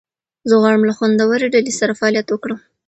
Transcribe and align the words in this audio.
زه 0.49 0.53
غواړم 0.61 0.83
له 0.89 0.93
خوندورې 0.97 1.51
ډلې 1.53 1.73
سره 1.79 1.97
فعالیت 1.99 2.27
وکړم. 2.29 2.59